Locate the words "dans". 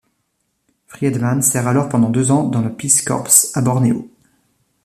2.47-2.61